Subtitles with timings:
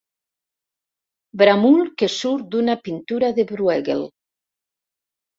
[1.41, 4.01] Bramul que surt d'una pintura de Brueghel.